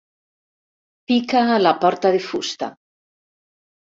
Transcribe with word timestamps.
Pica 1.11 1.43
a 1.57 1.59
la 1.67 1.75
porta 1.85 2.13
de 2.17 2.25
fusta. 2.31 2.71